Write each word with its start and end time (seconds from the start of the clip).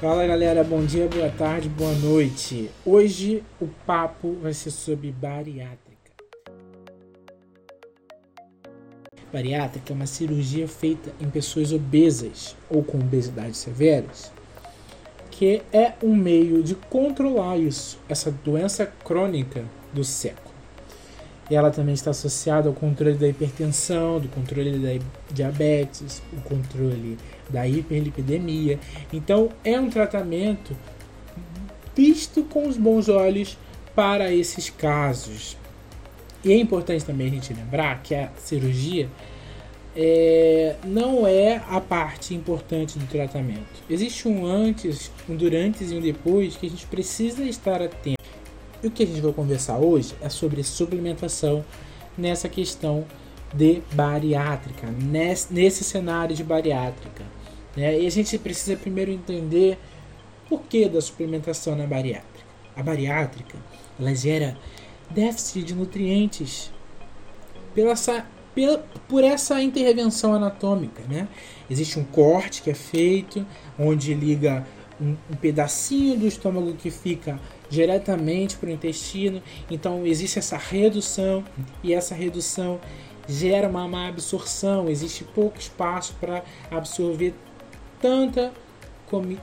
Fala 0.00 0.26
galera, 0.26 0.64
bom 0.64 0.82
dia, 0.82 1.06
boa 1.08 1.28
tarde, 1.28 1.68
boa 1.68 1.92
noite. 1.92 2.70
Hoje 2.86 3.44
o 3.60 3.66
papo 3.84 4.32
vai 4.40 4.54
ser 4.54 4.70
sobre 4.70 5.12
bariátrica. 5.12 5.78
Bariátrica 9.30 9.92
é 9.92 9.94
uma 9.94 10.06
cirurgia 10.06 10.66
feita 10.66 11.12
em 11.20 11.28
pessoas 11.28 11.70
obesas 11.70 12.56
ou 12.70 12.82
com 12.82 12.96
obesidade 12.96 13.54
severas, 13.54 14.32
que 15.30 15.60
é 15.70 15.92
um 16.02 16.16
meio 16.16 16.62
de 16.62 16.74
controlar 16.74 17.58
isso, 17.58 17.98
essa 18.08 18.30
doença 18.30 18.86
crônica 19.04 19.66
do 19.92 20.02
século. 20.02 20.49
Ela 21.50 21.70
também 21.70 21.94
está 21.94 22.10
associada 22.10 22.68
ao 22.68 22.74
controle 22.74 23.16
da 23.16 23.26
hipertensão, 23.26 24.20
do 24.20 24.28
controle 24.28 24.78
da 24.78 25.04
diabetes, 25.32 26.22
o 26.32 26.40
controle 26.42 27.18
da 27.48 27.66
hiperlipidemia. 27.66 28.78
Então, 29.12 29.48
é 29.64 29.78
um 29.78 29.90
tratamento 29.90 30.76
visto 31.94 32.44
com 32.44 32.68
os 32.68 32.76
bons 32.76 33.08
olhos 33.08 33.58
para 33.94 34.32
esses 34.32 34.70
casos. 34.70 35.56
E 36.44 36.52
é 36.52 36.56
importante 36.56 37.04
também 37.04 37.26
a 37.26 37.30
gente 37.30 37.52
lembrar 37.52 38.02
que 38.02 38.14
a 38.14 38.30
cirurgia 38.38 39.08
é, 39.94 40.76
não 40.84 41.26
é 41.26 41.62
a 41.68 41.80
parte 41.80 42.34
importante 42.34 42.98
do 42.98 43.06
tratamento. 43.06 43.82
Existe 43.88 44.28
um 44.28 44.46
antes, 44.46 45.10
um 45.28 45.36
durante 45.36 45.84
e 45.84 45.96
um 45.96 46.00
depois 46.00 46.56
que 46.56 46.66
a 46.66 46.70
gente 46.70 46.86
precisa 46.86 47.42
estar 47.44 47.82
atento. 47.82 48.19
E 48.82 48.86
o 48.86 48.90
que 48.90 49.02
a 49.02 49.06
gente 49.06 49.20
vai 49.20 49.32
conversar 49.32 49.78
hoje 49.78 50.14
é 50.20 50.28
sobre 50.28 50.62
suplementação 50.64 51.64
nessa 52.16 52.48
questão 52.48 53.06
de 53.52 53.82
bariátrica, 53.92 54.88
nesse, 54.90 55.84
cenário 55.84 56.34
de 56.34 56.42
bariátrica. 56.42 57.24
Né? 57.76 58.00
E 58.00 58.06
a 58.06 58.10
gente 58.10 58.38
precisa 58.38 58.76
primeiro 58.76 59.10
entender 59.10 59.78
por 60.48 60.62
que 60.62 60.88
da 60.88 61.00
suplementação 61.00 61.76
na 61.76 61.86
bariátrica. 61.86 62.46
A 62.76 62.82
bariátrica 62.82 63.58
ela 63.98 64.14
gera 64.14 64.56
déficit 65.10 65.64
de 65.64 65.74
nutrientes 65.74 66.72
pela 67.74 67.90
essa, 67.92 68.24
pela, 68.54 68.78
por 69.08 69.22
essa 69.22 69.60
intervenção 69.62 70.32
anatômica. 70.32 71.02
Né? 71.08 71.28
Existe 71.68 71.98
um 71.98 72.04
corte 72.04 72.62
que 72.62 72.70
é 72.70 72.74
feito 72.74 73.46
onde 73.78 74.14
liga 74.14 74.66
um, 75.00 75.16
um 75.30 75.36
pedacinho 75.36 76.18
do 76.18 76.26
estômago 76.26 76.72
que 76.74 76.90
fica 76.90 77.38
diretamente 77.70 78.56
para 78.56 78.68
o 78.68 78.72
intestino. 78.72 79.42
Então 79.70 80.04
existe 80.04 80.38
essa 80.38 80.58
redução 80.58 81.44
e 81.82 81.94
essa 81.94 82.14
redução 82.14 82.80
gera 83.26 83.68
uma 83.68 83.88
má 83.88 84.08
absorção. 84.08 84.88
Existe 84.88 85.24
pouco 85.24 85.58
espaço 85.58 86.14
para 86.20 86.42
absorver 86.70 87.32
tanta 88.00 88.52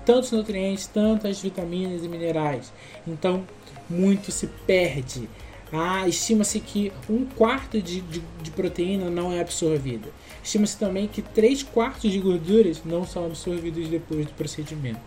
tantos 0.05 0.31
nutrientes, 0.31 0.87
tantas 0.87 1.41
vitaminas 1.41 2.03
e 2.03 2.07
minerais. 2.07 2.71
Então 3.05 3.43
muito 3.89 4.31
se 4.31 4.47
perde. 4.47 5.27
Ah, 5.71 6.07
estima-se 6.07 6.59
que 6.59 6.93
um 7.09 7.25
quarto 7.25 7.81
de, 7.81 7.99
de, 8.01 8.21
de 8.41 8.51
proteína 8.51 9.09
não 9.09 9.33
é 9.33 9.41
absorvida. 9.41 10.09
Estima-se 10.41 10.77
também 10.77 11.07
que 11.07 11.21
3 11.21 11.63
quartos 11.63 12.11
de 12.11 12.19
gorduras 12.19 12.81
não 12.85 13.05
são 13.05 13.25
absorvidos 13.25 13.87
depois 13.89 14.25
do 14.25 14.33
procedimento. 14.33 15.01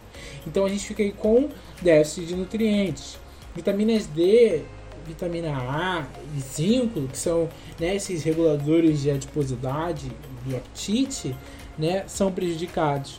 Então 0.46 0.64
a 0.66 0.68
gente 0.68 0.84
fica 0.84 1.02
aí 1.02 1.12
com 1.12 1.48
déficit 1.80 2.26
de 2.26 2.34
nutrientes. 2.36 3.18
Vitaminas 3.54 4.06
D, 4.06 4.62
vitamina 5.06 5.56
A 5.56 6.06
e 6.36 6.40
zinco, 6.40 7.08
que 7.08 7.16
são 7.16 7.48
né, 7.78 7.96
esses 7.96 8.22
reguladores 8.22 9.00
de 9.00 9.10
adiposidade, 9.10 10.12
do 10.44 10.56
apetite, 10.56 11.34
né, 11.78 12.04
são 12.06 12.30
prejudicados. 12.30 13.18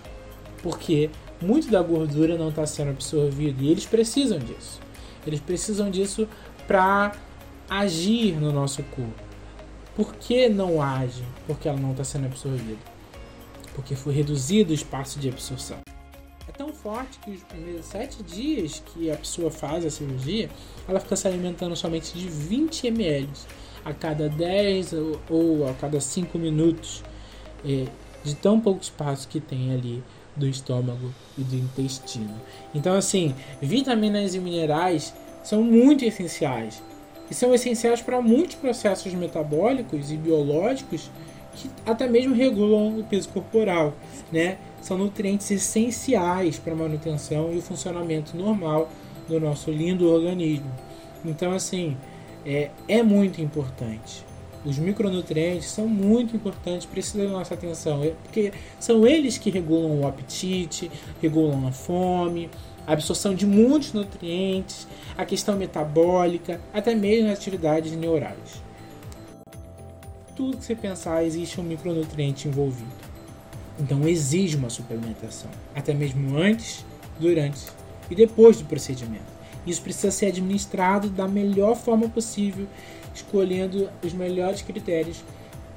Porque 0.62 1.10
muito 1.42 1.72
da 1.72 1.82
gordura 1.82 2.38
não 2.38 2.50
está 2.50 2.68
sendo 2.68 2.92
absorvida 2.92 3.64
e 3.64 3.72
eles 3.72 3.86
precisam 3.86 4.38
disso. 4.38 4.80
Eles 5.26 5.40
precisam 5.40 5.90
disso 5.90 6.28
para 6.68 7.14
agir 7.72 8.34
no 8.34 8.52
nosso 8.52 8.84
corpo. 8.84 9.24
Por 9.96 10.14
que 10.16 10.50
não 10.50 10.82
age? 10.82 11.24
Porque 11.48 11.70
ela 11.70 11.80
não 11.80 11.92
está 11.92 12.04
sendo 12.04 12.26
absorvida. 12.26 12.80
Porque 13.74 13.96
foi 13.96 14.14
reduzido 14.14 14.72
o 14.72 14.74
espaço 14.74 15.18
de 15.18 15.30
absorção. 15.30 15.78
É 16.46 16.52
tão 16.52 16.74
forte 16.74 17.18
que 17.20 17.32
os 17.32 17.42
primeiros 17.44 17.86
sete 17.86 18.22
dias 18.24 18.84
que 18.88 19.10
a 19.10 19.16
pessoa 19.16 19.50
faz 19.50 19.86
a 19.86 19.90
cirurgia, 19.90 20.50
ela 20.86 21.00
fica 21.00 21.16
se 21.16 21.26
alimentando 21.30 21.74
somente 21.74 22.14
de 22.14 22.28
20 22.28 22.88
ml 22.88 23.30
a 23.86 23.94
cada 23.94 24.28
10 24.28 24.92
ou 25.30 25.70
a 25.70 25.74
cada 25.74 26.02
5 26.02 26.38
minutos, 26.38 27.02
é, 27.66 27.86
de 28.22 28.36
tão 28.36 28.60
pouco 28.60 28.82
espaço 28.82 29.30
que 29.30 29.40
tem 29.40 29.74
ali 29.74 30.04
do 30.36 30.46
estômago 30.46 31.14
e 31.38 31.42
do 31.42 31.56
intestino. 31.56 32.42
Então, 32.76 32.96
assim, 32.96 33.34
vitaminas 33.62 34.36
e 34.36 34.40
minerais 34.40 35.14
são 35.42 35.64
muito 35.64 36.04
essenciais 36.04 36.84
e 37.32 37.34
são 37.34 37.54
essenciais 37.54 38.02
para 38.02 38.22
muitos 38.22 38.58
processos 38.58 39.14
metabólicos 39.14 40.12
e 40.12 40.18
biológicos 40.18 41.10
que 41.56 41.70
até 41.86 42.08
mesmo 42.08 42.36
regulam 42.36 43.00
o 43.00 43.04
peso 43.06 43.30
corporal, 43.30 43.94
né? 44.32 44.58
São 44.82 44.98
nutrientes 44.98 45.50
essenciais 45.50 46.60
para 46.60 46.74
a 46.74 46.76
manutenção 46.76 47.54
e 47.54 47.58
o 47.58 47.62
funcionamento 47.62 48.36
normal 48.36 48.90
do 49.30 49.40
nosso 49.40 49.72
lindo 49.72 50.12
organismo. 50.12 50.70
Então, 51.24 51.54
assim, 51.54 51.96
é, 52.46 52.70
é 52.88 53.02
muito 53.02 53.42
importante. 53.42 54.26
Os 54.66 54.78
micronutrientes 54.78 55.68
são 55.68 55.88
muito 55.88 56.36
importantes, 56.36 56.86
precisam 56.86 57.26
da 57.26 57.32
nossa 57.32 57.54
atenção, 57.54 58.04
é, 58.04 58.12
porque 58.24 58.52
são 58.80 59.08
eles 59.08 59.38
que 59.38 59.50
regulam 59.50 60.02
o 60.02 60.08
apetite, 60.08 60.92
regulam 61.22 61.68
a 61.68 61.72
fome, 61.72 62.50
a 62.86 62.94
absorção 62.94 63.36
de 63.36 63.46
muitos 63.46 63.94
nutrientes, 63.94 64.88
a 65.18 65.26
questão 65.26 65.56
metabólica, 65.56 66.60
até 66.74 66.96
mesmo 66.96 67.32
atividades 67.32 67.92
neurais. 67.94 68.62
Tudo 70.36 70.58
que 70.58 70.66
você 70.66 70.76
pensar 70.76 71.24
existe 71.24 71.60
um 71.60 71.64
micronutriente 71.64 72.48
envolvido. 72.48 73.12
Então 73.80 74.08
exige 74.08 74.58
uma 74.58 74.70
suplementação, 74.70 75.50
até 75.76 75.94
mesmo 75.94 76.38
antes, 76.38 76.86
durante 77.20 77.60
e 78.10 78.16
depois 78.16 78.58
do 78.58 78.66
procedimento. 78.66 79.42
Isso 79.66 79.82
precisa 79.82 80.12
ser 80.12 80.28
administrado 80.28 81.10
da 81.10 81.28
melhor 81.28 81.76
forma 81.76 82.10
possível, 82.10 82.68
escolhendo 83.14 83.90
os 84.04 84.14
melhores 84.14 84.62
critérios 84.62 85.24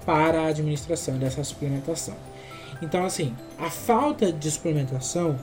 para 0.06 0.42
a 0.42 0.46
administração 0.46 1.18
dessa 1.18 1.42
suplementação. 1.44 2.14
Então, 2.82 3.04
assim, 3.04 3.34
a 3.58 3.70
falta 3.70 4.32
de 4.32 4.50
suplementação 4.50 5.38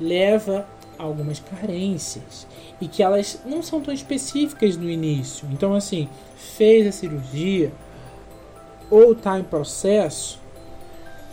leva 0.00 0.66
a 0.98 1.02
algumas 1.02 1.40
carências 1.40 2.46
e 2.80 2.88
que 2.88 3.02
elas 3.02 3.40
não 3.44 3.62
são 3.62 3.80
tão 3.80 3.92
específicas 3.92 4.76
no 4.76 4.88
início. 4.88 5.46
Então, 5.52 5.74
assim, 5.74 6.08
fez 6.36 6.86
a 6.86 6.92
cirurgia 6.92 7.72
ou 8.90 9.12
está 9.12 9.38
em 9.38 9.44
processo, 9.44 10.40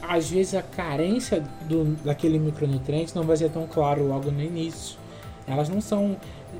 às 0.01 0.29
vezes 0.29 0.55
a 0.55 0.61
carência 0.61 1.43
do, 1.67 1.95
daquele 2.03 2.39
micronutriente 2.39 3.15
não 3.15 3.23
vai 3.23 3.37
ser 3.37 3.49
tão 3.49 3.67
claro 3.67 4.07
logo 4.07 4.31
no 4.31 4.41
início. 4.41 4.97
Elas 5.47 5.69
não 5.69 5.81
são 5.81 6.17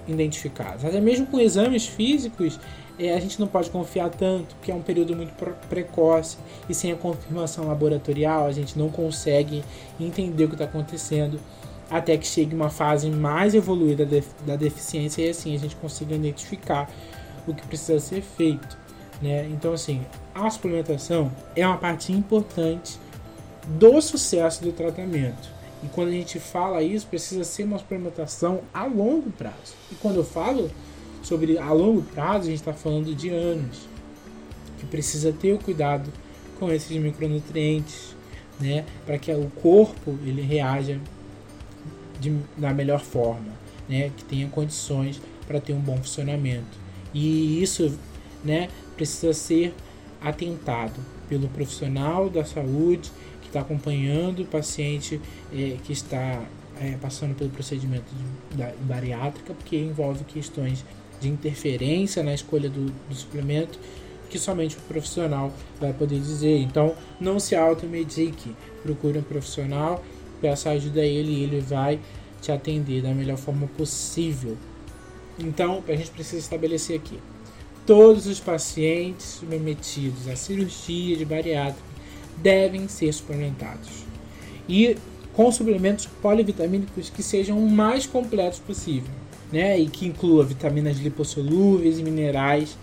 identificadas. 0.08 0.86
Até 0.86 1.00
mesmo 1.00 1.26
com 1.28 1.40
exames 1.40 1.88
físicos, 1.88 2.60
é, 3.00 3.16
a 3.16 3.20
gente 3.20 3.40
não 3.40 3.48
pode 3.48 3.70
confiar 3.70 4.10
tanto, 4.10 4.56
porque 4.56 4.72
é 4.72 4.76
um 4.76 4.82
período 4.82 5.16
muito 5.16 5.34
precoce 5.70 6.38
e 6.70 6.74
sem 6.74 6.92
a 6.92 6.96
confirmação 6.96 7.68
laboratorial 7.68 8.46
a 8.46 8.52
gente 8.52 8.78
não 8.78 8.90
consegue 8.90 9.64
entender 10.00 10.46
o 10.46 10.48
que 10.48 10.56
está 10.56 10.66
acontecendo 10.66 11.40
até 11.92 12.18
que 12.18 12.26
chegue 12.26 12.56
uma 12.56 12.70
fase 12.70 13.10
mais 13.10 13.54
evoluída 13.54 14.08
da 14.46 14.56
deficiência 14.56 15.22
e 15.24 15.30
assim 15.30 15.54
a 15.54 15.60
gente 15.60 15.76
consiga 15.76 16.16
identificar 16.16 16.90
o 17.46 17.54
que 17.54 17.68
precisa 17.68 18.00
ser 18.00 18.22
feito. 18.22 18.78
Né? 19.22 19.48
Então, 19.52 19.74
assim, 19.74 20.02
a 20.34 20.50
suplementação 20.50 21.30
é 21.54 21.68
uma 21.68 21.78
parte 21.78 22.14
importante 22.14 22.98
do 23.68 24.02
sucesso 24.02 24.64
do 24.64 24.72
tratamento. 24.72 25.50
E 25.84 25.88
quando 25.88 26.10
a 26.10 26.14
gente 26.14 26.40
fala 26.40 26.82
isso, 26.82 27.06
precisa 27.08 27.44
ser 27.44 27.64
uma 27.64 27.78
suplementação 27.78 28.62
a 28.74 28.86
longo 28.86 29.30
prazo. 29.32 29.76
E 29.92 29.96
quando 29.96 30.18
eu 30.18 30.24
falo 30.24 30.72
sobre 31.22 31.58
a 31.58 31.72
longo 31.74 32.02
prazo, 32.04 32.48
a 32.48 32.52
gente 32.52 32.60
está 32.60 32.74
falando 32.74 33.14
de 33.14 33.30
anos. 33.30 33.88
Que 34.80 34.86
precisa 34.86 35.32
ter 35.34 35.54
o 35.54 35.60
cuidado 35.60 36.12
com 36.60 36.72
esses 36.72 36.96
micronutrientes, 36.98 38.16
né? 38.60 38.86
Para 39.06 39.18
que 39.18 39.32
o 39.32 39.52
corpo 39.62 40.18
ele 40.24 40.42
reaja 40.42 41.00
de, 42.22 42.38
da 42.56 42.74
melhor 42.74 43.02
forma, 43.02 43.52
né? 43.90 44.12
Que 44.16 44.24
tenha 44.24 44.48
condições 44.48 45.20
para 45.48 45.60
ter 45.60 45.74
um 45.74 45.80
bom 45.80 45.98
funcionamento. 45.98 46.80
E 47.14 47.62
isso, 47.62 47.98
né? 48.46 48.70
Precisa 48.96 49.34
ser 49.34 49.74
atentado 50.22 51.00
pelo 51.28 51.48
profissional 51.50 52.30
da 52.30 52.46
saúde 52.46 53.12
que 53.42 53.48
está 53.48 53.62
acompanhando 53.62 54.44
o 54.44 54.46
paciente 54.46 55.20
é, 55.52 55.78
que 55.84 55.92
está 55.92 56.44
é, 56.80 56.92
passando 57.02 57.36
pelo 57.36 57.50
procedimento 57.50 58.06
de, 58.14 58.58
da 58.58 58.72
bariátrica, 58.82 59.54
porque 59.54 59.76
envolve 59.76 60.24
questões 60.26 60.86
de 61.20 61.28
interferência 61.28 62.22
na 62.24 62.34
escolha 62.34 62.70
do, 62.70 62.86
do 62.86 63.16
suplemento 63.16 63.80
que 64.30 64.40
somente 64.40 64.78
o 64.78 64.82
profissional 64.82 65.52
vai 65.80 65.92
poder 65.92 66.20
dizer. 66.20 66.58
Então, 66.60 66.96
não 67.20 67.38
se 67.38 67.54
automedique, 67.56 68.56
procure 68.82 69.20
um 69.20 69.24
profissional, 69.24 70.02
peça 70.42 70.72
ajuda 70.72 71.02
a 71.02 71.06
ele 71.06 71.32
e 71.32 71.44
ele 71.44 71.62
vai 71.62 72.00
te 72.42 72.52
atender 72.52 73.02
da 73.02 73.14
melhor 73.14 73.38
forma 73.38 73.68
possível. 73.78 74.58
Então, 75.40 75.84
a 75.88 75.96
gente 75.96 76.12
precisa 76.12 76.40
estabelecer 76.40 76.98
aqui: 76.98 77.20
todos 77.86 78.26
os 78.26 78.40
pacientes 78.40 79.26
submetidos 79.40 80.28
à 80.28 80.36
cirurgia 80.36 81.16
de 81.16 81.26
bariátrica 81.26 81.92
devem 82.38 82.88
ser 82.88 83.14
suplementados. 83.14 84.04
E 84.68 84.98
com 85.34 85.52
suplementos 85.52 86.06
polivitamínicos 86.22 87.10
que 87.10 87.24
sejam 87.24 87.58
o 87.58 87.70
mais 87.70 88.06
completos 88.06 88.60
possível, 88.60 89.14
né? 89.52 89.80
E 89.80 89.88
que 89.88 90.06
inclua 90.06 90.44
vitaminas 90.44 90.98
lipossolúveis 90.98 92.00
e 92.00 92.04
minerais 92.04 92.78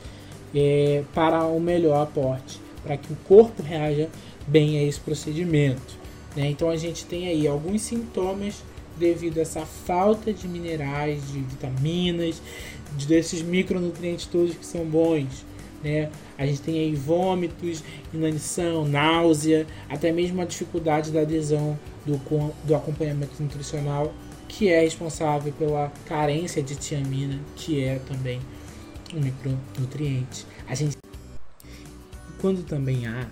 é, 0.55 1.03
para 1.15 1.45
o 1.45 1.61
melhor 1.61 2.03
aporte, 2.03 2.59
para 2.83 2.97
que 2.97 3.13
o 3.13 3.17
corpo 3.27 3.63
reaja 3.63 4.09
bem 4.47 4.79
a 4.79 4.85
esse 4.85 4.99
procedimento. 4.99 5.99
Né? 6.37 6.49
Então 6.51 6.71
a 6.71 6.77
gente 6.77 7.05
tem 7.05 7.29
aí 7.29 7.47
alguns 7.47 7.83
sintomas 7.83 8.63
devido 8.99 9.39
a 9.39 9.43
essa 9.43 9.65
falta 9.65 10.33
de 10.33 10.49
minerais, 10.49 11.27
de 11.31 11.41
vitaminas, 11.41 12.43
de, 12.97 13.07
desses 13.07 13.43
micronutrientes 13.43 14.27
todos 14.27 14.55
que 14.55 14.67
são 14.67 14.85
bons. 14.85 15.47
Né? 15.83 16.11
A 16.37 16.45
gente 16.45 16.61
tem 16.61 16.81
aí 16.81 16.95
vômitos, 16.95 17.85
inanição, 18.13 18.87
náusea, 18.87 19.67
até 19.89 20.11
mesmo 20.11 20.43
a 20.43 20.45
dificuldade 20.45 21.11
da 21.11 21.21
adesão 21.21 21.79
do, 22.05 22.21
do 22.65 22.75
acompanhamento 22.75 23.41
nutricional, 23.41 24.13
que 24.49 24.69
é 24.69 24.81
responsável 24.81 25.53
pela 25.53 25.93
carência 26.07 26.63
de 26.63 26.75
tiamina, 26.75 27.39
que 27.55 27.85
é 27.85 28.01
também 28.01 28.41
um 29.15 29.21
micronutriente. 29.21 30.45
A 30.67 30.75
gente 30.75 30.97
quando 32.41 32.65
também 32.65 33.07
há 33.07 33.27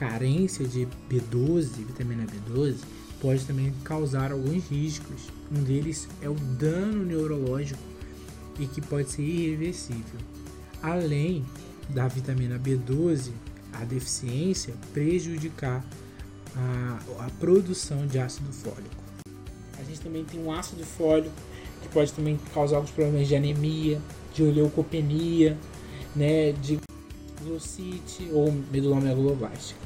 carência 0.00 0.66
de 0.66 0.88
B12, 1.10 1.84
vitamina 1.86 2.24
B12, 2.24 2.78
pode 3.20 3.44
também 3.44 3.70
causar 3.84 4.32
alguns 4.32 4.66
riscos. 4.70 5.28
Um 5.52 5.62
deles 5.62 6.08
é 6.22 6.28
o 6.28 6.34
dano 6.34 7.04
neurológico 7.04 7.82
e 8.58 8.66
que 8.66 8.80
pode 8.80 9.10
ser 9.10 9.22
irreversível. 9.22 10.18
Além 10.82 11.44
da 11.90 12.08
vitamina 12.08 12.58
B12, 12.58 13.30
a 13.74 13.84
deficiência 13.84 14.72
prejudicar 14.94 15.84
a, 16.56 16.98
a 17.26 17.30
produção 17.38 18.06
de 18.06 18.18
ácido 18.18 18.50
fólico. 18.54 19.04
A 19.78 19.82
gente 19.82 20.00
também 20.00 20.24
tem 20.24 20.42
um 20.42 20.50
ácido 20.50 20.82
fólico 20.82 21.34
que 21.82 21.88
pode 21.88 22.10
também 22.14 22.40
causar 22.54 22.76
alguns 22.76 22.90
problemas 22.90 23.28
de 23.28 23.36
anemia, 23.36 24.00
de 24.32 24.44
leucopenia, 24.44 25.58
né, 26.16 26.52
de 26.52 26.80
glocite 27.44 28.28
ou 28.32 28.52
medulomegaloblastica. 28.72 29.80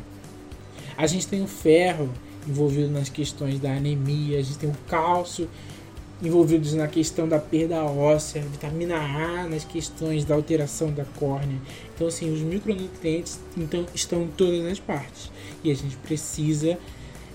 A 0.96 1.06
gente 1.06 1.26
tem 1.26 1.42
o 1.42 1.46
ferro 1.46 2.08
envolvido 2.46 2.90
nas 2.90 3.08
questões 3.08 3.58
da 3.58 3.72
anemia, 3.72 4.38
a 4.38 4.42
gente 4.42 4.58
tem 4.58 4.70
o 4.70 4.76
cálcio 4.88 5.48
envolvidos 6.22 6.72
na 6.74 6.86
questão 6.86 7.28
da 7.28 7.38
perda 7.38 7.82
óssea, 7.84 8.42
vitamina 8.42 8.96
A 8.96 9.48
nas 9.48 9.64
questões 9.64 10.24
da 10.24 10.34
alteração 10.34 10.92
da 10.92 11.04
córnea. 11.04 11.58
Então, 11.94 12.06
assim, 12.06 12.32
os 12.32 12.40
micronutrientes 12.40 13.40
então, 13.56 13.84
estão 13.94 14.22
em 14.22 14.28
todas 14.28 14.64
as 14.66 14.78
partes 14.78 15.30
e 15.62 15.70
a 15.70 15.74
gente 15.74 15.96
precisa 15.98 16.78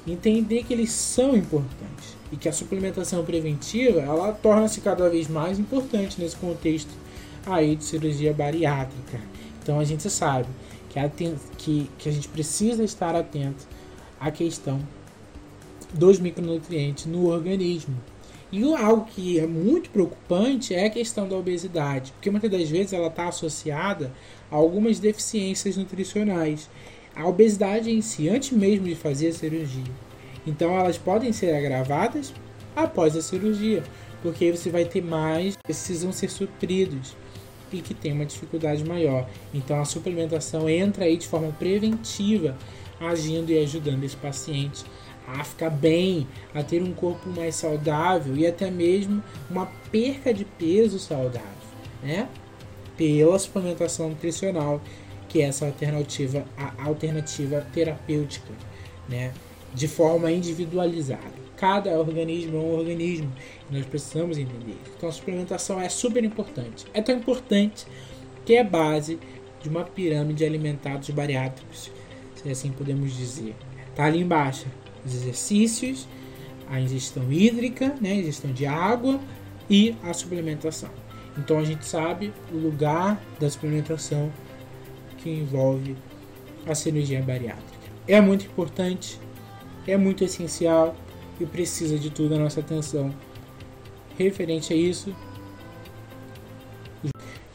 entender 0.07 0.63
que 0.63 0.73
eles 0.73 0.91
são 0.91 1.35
importantes 1.35 2.17
e 2.31 2.37
que 2.37 2.47
a 2.47 2.53
suplementação 2.53 3.23
preventiva 3.23 3.99
ela 3.99 4.31
torna-se 4.31 4.81
cada 4.81 5.09
vez 5.09 5.27
mais 5.27 5.59
importante 5.59 6.19
nesse 6.19 6.35
contexto 6.35 6.91
aí 7.45 7.75
de 7.75 7.83
cirurgia 7.83 8.33
bariátrica. 8.33 9.19
Então, 9.69 9.79
a 9.79 9.83
gente 9.83 10.09
sabe 10.09 10.47
que 10.89 10.99
que, 11.55 11.91
que 11.99 12.09
a 12.09 12.11
gente 12.11 12.27
precisa 12.27 12.83
estar 12.83 13.13
atento 13.13 13.67
à 14.19 14.31
questão 14.31 14.79
dos 15.93 16.19
micronutrientes 16.19 17.05
no 17.05 17.27
organismo. 17.27 17.95
E 18.51 18.63
algo 18.73 19.05
que 19.05 19.39
é 19.39 19.45
muito 19.45 19.91
preocupante 19.91 20.73
é 20.73 20.87
a 20.87 20.89
questão 20.89 21.29
da 21.29 21.35
obesidade, 21.35 22.11
porque 22.13 22.31
muitas 22.31 22.49
das 22.49 22.67
vezes 22.67 22.93
ela 22.93 23.09
está 23.09 23.27
associada 23.27 24.11
a 24.49 24.55
algumas 24.55 24.97
deficiências 24.97 25.77
nutricionais. 25.77 26.67
A 27.15 27.27
obesidade 27.27 27.91
em 27.91 28.01
si, 28.01 28.27
antes 28.27 28.49
mesmo 28.49 28.87
de 28.87 28.95
fazer 28.95 29.27
a 29.27 29.33
cirurgia. 29.33 29.93
Então 30.47 30.75
elas 30.79 30.97
podem 30.97 31.31
ser 31.31 31.53
agravadas 31.53 32.33
após 32.75 33.15
a 33.15 33.21
cirurgia, 33.21 33.83
porque 34.23 34.51
você 34.51 34.71
vai 34.71 34.85
ter 34.85 35.03
mais, 35.03 35.55
precisam 35.57 36.11
ser 36.11 36.31
supridos 36.31 37.15
e 37.77 37.81
que 37.81 37.93
tem 37.93 38.11
uma 38.13 38.25
dificuldade 38.25 38.83
maior. 38.83 39.27
Então 39.53 39.79
a 39.79 39.85
suplementação 39.85 40.69
entra 40.69 41.05
aí 41.05 41.17
de 41.17 41.27
forma 41.27 41.51
preventiva, 41.51 42.57
agindo 42.99 43.51
e 43.51 43.57
ajudando 43.59 44.03
esse 44.03 44.17
paciente 44.17 44.83
a 45.27 45.43
ficar 45.43 45.69
bem, 45.69 46.27
a 46.53 46.63
ter 46.63 46.81
um 46.81 46.93
corpo 46.93 47.29
mais 47.29 47.55
saudável 47.55 48.35
e 48.35 48.47
até 48.47 48.71
mesmo 48.71 49.23
uma 49.49 49.67
perca 49.91 50.33
de 50.33 50.43
peso 50.43 50.97
saudável, 50.97 51.47
né? 52.01 52.27
Pela 52.97 53.37
suplementação 53.37 54.09
nutricional, 54.09 54.81
que 55.27 55.41
é 55.41 55.45
essa 55.45 55.65
alternativa, 55.65 56.43
a 56.57 56.85
alternativa 56.85 57.65
terapêutica, 57.73 58.51
né? 59.07 59.31
De 59.73 59.87
forma 59.87 60.31
individualizada. 60.31 61.48
Cada 61.59 61.89
organismo 61.89 62.55
é 62.55 62.59
um 62.61 62.73
organismo 62.73 63.29
nós 63.69 63.85
precisamos 63.85 64.37
entender. 64.37 64.77
Então 64.95 65.09
a 65.09 65.11
suplementação 65.11 65.81
é 65.81 65.89
super 65.89 66.23
importante. 66.23 66.85
É 66.93 67.01
tão 67.01 67.17
importante 67.17 67.85
que 68.45 68.55
é 68.55 68.63
base 68.63 69.19
de 69.61 69.67
uma 69.67 69.83
pirâmide 69.83 70.45
alimentar 70.45 70.95
dos 70.95 71.09
bariátricos, 71.09 71.91
se 72.33 72.49
assim 72.49 72.71
podemos 72.71 73.13
dizer. 73.13 73.53
Tá 73.93 74.05
ali 74.05 74.21
embaixo 74.21 74.67
os 75.05 75.13
exercícios, 75.13 76.07
a 76.69 76.79
ingestão 76.79 77.29
hídrica, 77.29 77.93
né, 77.99 78.15
ingestão 78.15 78.53
de 78.53 78.65
água 78.65 79.19
e 79.69 79.97
a 80.01 80.13
suplementação. 80.13 80.89
Então 81.37 81.59
a 81.59 81.63
gente 81.65 81.85
sabe 81.85 82.33
o 82.53 82.55
lugar 82.55 83.21
da 83.37 83.49
suplementação 83.49 84.31
que 85.17 85.29
envolve 85.29 85.97
a 86.65 86.73
cirurgia 86.73 87.21
bariátrica. 87.21 87.89
É 88.07 88.21
muito 88.21 88.45
importante, 88.45 89.19
é 89.85 89.97
muito 89.97 90.23
essencial 90.23 90.95
e 91.39 91.45
precisa 91.45 91.97
de 91.97 92.09
toda 92.09 92.35
a 92.35 92.39
nossa 92.39 92.59
atenção 92.59 93.13
referente 94.17 94.73
a 94.73 94.75
isso. 94.75 95.15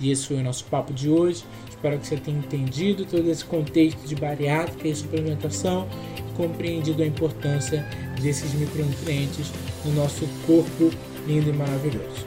E 0.01 0.11
esse 0.11 0.27
foi 0.27 0.37
o 0.37 0.43
nosso 0.43 0.65
papo 0.65 0.93
de 0.93 1.09
hoje. 1.09 1.45
Espero 1.69 1.99
que 1.99 2.07
você 2.07 2.17
tenha 2.17 2.39
entendido 2.39 3.05
todo 3.05 3.29
esse 3.31 3.45
contexto 3.45 4.07
de 4.07 4.15
bariátrica 4.15 4.89
e 4.89 4.95
suplementação 4.95 5.89
compreendido 6.37 7.03
a 7.03 7.07
importância 7.07 7.87
desses 8.21 8.55
micronutrientes 8.55 9.53
no 9.85 9.93
nosso 9.93 10.27
corpo 10.47 10.91
lindo 11.27 11.51
e 11.51 11.53
maravilhoso. 11.53 12.27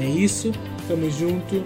É 0.00 0.06
isso, 0.06 0.52
tamo 0.88 1.10
junto 1.10 1.64